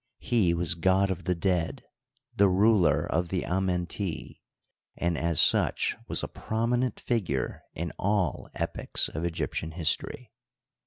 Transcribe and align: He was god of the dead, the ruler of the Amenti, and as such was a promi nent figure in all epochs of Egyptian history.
He 0.17 0.55
was 0.55 0.73
god 0.73 1.11
of 1.11 1.25
the 1.25 1.35
dead, 1.35 1.83
the 2.35 2.47
ruler 2.47 3.05
of 3.05 3.29
the 3.29 3.43
Amenti, 3.45 4.41
and 4.97 5.15
as 5.15 5.39
such 5.39 5.95
was 6.07 6.23
a 6.23 6.27
promi 6.27 6.79
nent 6.79 6.99
figure 6.99 7.61
in 7.75 7.91
all 7.99 8.49
epochs 8.55 9.09
of 9.09 9.23
Egyptian 9.25 9.73
history. 9.73 10.31